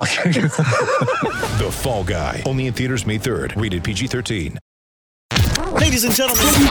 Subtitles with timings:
[1.54, 2.42] The Fall Guy.
[2.46, 3.60] Only in theaters May 3rd.
[3.60, 4.58] Rated PG-13.
[5.80, 6.68] Ladies and gentlemen,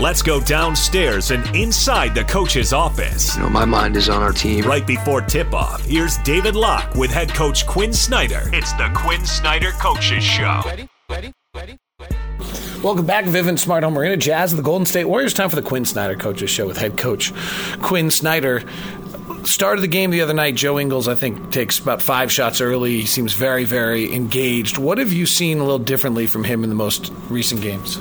[0.00, 3.34] let's go downstairs and inside the coach's office.
[3.36, 4.64] You know, my mind is on our team.
[4.64, 8.42] Right before tip off, here's David Locke with head coach Quin Snyder.
[8.52, 10.62] It's the Quin Snyder Coaches Show.
[12.82, 15.34] Welcome back, Vivint Smart Home Arena Jazz of the Golden State Warriors.
[15.34, 17.32] Time for the Quin Snyder Coaches Show with head coach
[17.82, 18.62] Quin Snyder.
[19.44, 20.54] Started the game the other night.
[20.54, 23.00] Joe Ingles, I think, takes about five shots early.
[23.00, 24.78] He seems very, very engaged.
[24.78, 27.96] What have you seen a little differently from him in the most recent games?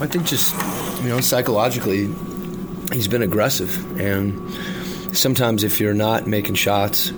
[0.00, 0.54] I think just
[1.02, 2.08] you know psychologically,
[2.92, 7.10] he's been aggressive, and sometimes if you're not making shots,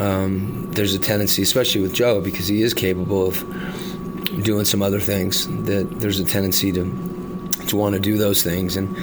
[0.00, 3.44] um, there's a tendency, especially with Joe, because he is capable of
[4.42, 5.46] doing some other things.
[5.64, 6.84] That there's a tendency to
[7.66, 8.96] to want to do those things, and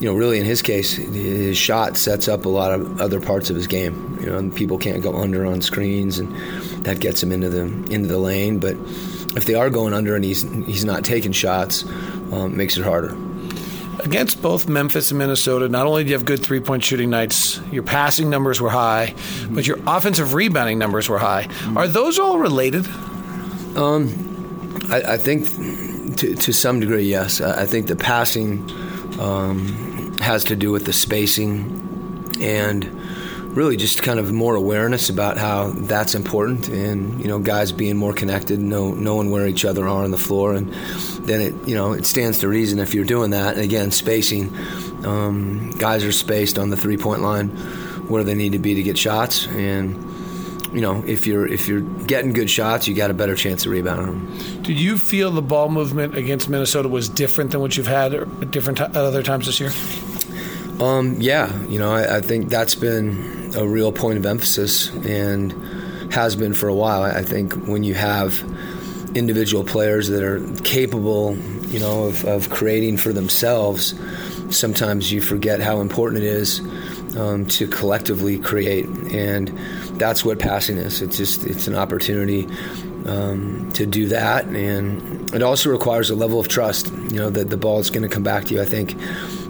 [0.00, 3.50] you know, really in his case, his shot sets up a lot of other parts
[3.50, 4.18] of his game.
[4.20, 6.34] You know, and people can't go under on screens, and
[6.84, 8.76] that gets him into the into the lane, but
[9.36, 11.84] if they are going under and he's he's not taking shots,
[12.32, 13.16] um, makes it harder.
[14.00, 17.60] Against both Memphis and Minnesota, not only do you have good three point shooting nights,
[17.70, 19.54] your passing numbers were high, mm-hmm.
[19.54, 21.44] but your offensive rebounding numbers were high.
[21.44, 21.76] Mm-hmm.
[21.76, 22.86] Are those all related?
[23.76, 24.08] Um,
[24.90, 27.42] I, I think to, to some degree, yes.
[27.42, 28.66] I, I think the passing
[29.20, 32.84] um, has to do with the spacing and
[33.54, 37.96] really just kind of more awareness about how that's important and you know guys being
[37.96, 40.54] more connected know knowing where each other are on the floor.
[40.54, 40.72] And
[41.26, 44.54] then it you know it stands to reason if you're doing that and again spacing
[45.04, 47.48] um, guys are spaced on the three point line
[48.08, 49.46] where they need to be to get shots.
[49.48, 49.94] And
[50.72, 53.72] you know if you're if you're getting good shots you got a better chance of
[53.72, 57.86] rebounding them Did you feel the ball movement against Minnesota was different than what you've
[57.86, 59.70] had at different at other times this year?
[60.80, 65.52] Um, yeah, you know, I, I think that's been a real point of emphasis and
[66.10, 67.02] has been for a while.
[67.02, 68.42] I, I think when you have
[69.14, 73.94] individual players that are capable, you know, of, of creating for themselves,
[74.56, 76.60] sometimes you forget how important it is
[77.16, 79.50] um, to collectively create, and
[80.00, 81.02] that's what passing is.
[81.02, 82.48] It's just it's an opportunity
[83.06, 86.90] um, to do that, and it also requires a level of trust.
[86.90, 88.62] You know that the ball is going to come back to you.
[88.62, 88.96] I think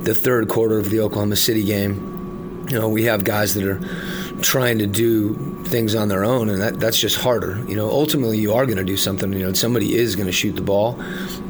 [0.03, 3.81] the third quarter of the Oklahoma City game, you know, we have guys that are
[4.43, 5.35] trying to do
[5.65, 7.65] things on their own, and that, that's just harder.
[7.69, 9.33] You know, ultimately you are going to do something.
[9.33, 11.01] You know, somebody is going to shoot the ball,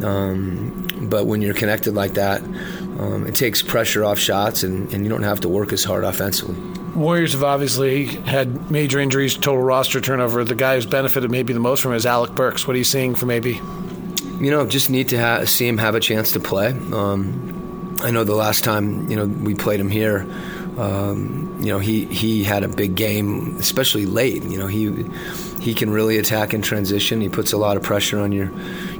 [0.04, 5.04] um, but when you're connected like that, um, it takes pressure off shots, and, and
[5.04, 6.69] you don't have to work as hard offensively.
[6.94, 10.42] Warriors have obviously had major injuries, total roster turnover.
[10.44, 12.66] The guy who's benefited maybe the most from it is Alec Burks.
[12.66, 13.60] What are you seeing from AB?
[14.40, 16.68] You know, just need to ha- see him have a chance to play.
[16.68, 20.26] Um, I know the last time you know we played him here,
[20.78, 24.42] um, you know he he had a big game, especially late.
[24.42, 25.04] You know he
[25.60, 27.20] he can really attack in transition.
[27.20, 28.50] He puts a lot of pressure on your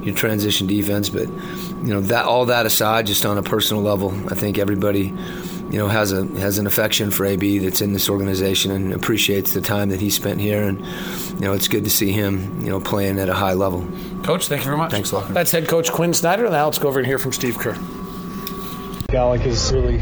[0.01, 1.09] your transition defense.
[1.09, 5.13] But you know that all that aside, just on a personal level, I think everybody
[5.71, 9.53] you know has a has an affection for AB that's in this organization and appreciates
[9.53, 10.63] the time that he spent here.
[10.63, 10.79] And
[11.35, 13.87] you know it's good to see him you know playing at a high level.
[14.23, 14.91] Coach, thank you very much.
[14.91, 15.33] Thanks, Lachlan.
[15.33, 16.49] That's head coach Quin Snyder.
[16.49, 17.77] Now let's go over and hear from Steve Kerr.
[19.13, 20.01] Alec is really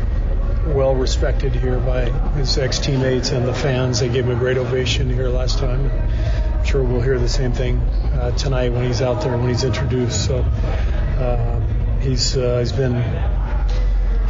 [0.68, 4.00] well respected here by his ex teammates and the fans.
[4.00, 5.90] They gave him a great ovation here last time.
[5.90, 9.64] I'm sure we'll hear the same thing uh, tonight when he's out there when he's
[9.64, 10.26] introduced.
[10.26, 11.60] So uh,
[12.00, 12.96] he's uh, he's been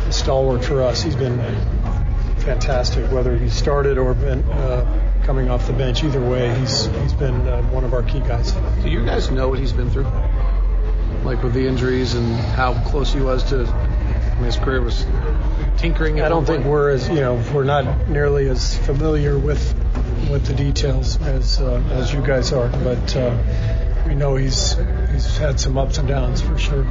[0.10, 1.04] a stalwart for us.
[1.04, 1.38] He's been
[2.40, 6.04] fantastic, whether he started or been uh, coming off the bench.
[6.04, 8.52] Either way, he's he's been uh, one of our key guys.
[8.82, 10.08] Do you guys know what he's been through?
[11.24, 13.66] Like with the injuries and how close he was to.
[13.66, 15.06] I mean, his career was
[15.78, 16.20] tinkering.
[16.20, 16.72] At I don't think point.
[16.72, 19.62] we're as you know we're not nearly as familiar with
[20.32, 23.38] with the details as uh, as you guys are, but uh,
[24.08, 24.76] we know he's
[25.12, 26.88] he's had some ups and downs for sure.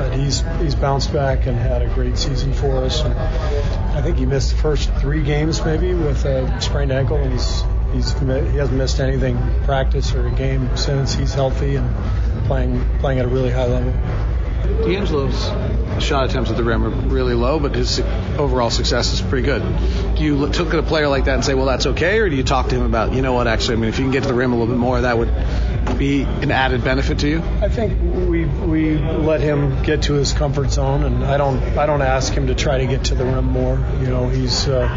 [0.00, 3.02] But he's he's bounced back and had a great season for us.
[3.04, 7.30] And I think he missed the first three games maybe with a sprained ankle, and
[7.30, 7.62] he's
[7.92, 11.12] he's he hasn't missed anything practice or a game since.
[11.12, 11.94] He's healthy and
[12.46, 13.92] playing playing at a really high level.
[14.86, 18.00] D'Angelo's shot attempts at the rim are really low, but his
[18.38, 19.62] overall success is pretty good.
[20.16, 22.36] Do you look at a player like that and say, well, that's okay, or do
[22.36, 24.22] you talk to him about, you know what, actually, I mean, if you can get
[24.22, 25.28] to the rim a little bit more, that would
[25.98, 27.42] be an added benefit to you?
[27.60, 31.86] I think we we let him get to his comfort zone, and I don't I
[31.86, 33.76] don't ask him to try to get to the rim more.
[34.00, 34.88] You know, he's uh,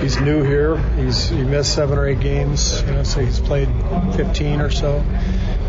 [0.00, 0.76] he's new here.
[0.96, 2.82] He's he missed seven or eight games.
[2.82, 3.68] You know, so he's played
[4.16, 5.04] 15 or so.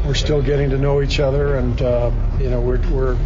[0.05, 3.17] We're still getting to know each other, and uh, you know we're we're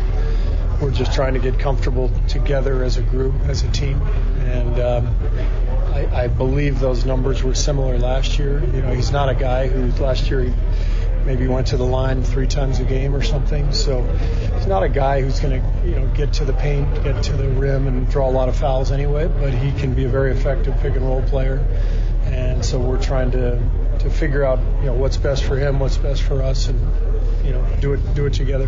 [0.82, 4.80] we're just trying to get comfortable together as a group, as a team, and.
[4.80, 5.16] Um,
[5.90, 8.64] I, I believe those numbers were similar last year.
[8.64, 10.54] You know, he's not a guy who last year he
[11.30, 13.72] maybe went to the line three times a game or something.
[13.72, 14.02] So
[14.56, 17.34] he's not a guy who's going to you know get to the paint, get to
[17.34, 19.28] the rim, and draw a lot of fouls anyway.
[19.28, 21.64] But he can be a very effective pick and roll player,
[22.26, 23.62] and so we're trying to
[24.00, 26.80] to figure out you know what's best for him, what's best for us, and
[27.46, 28.68] you know do it do it together.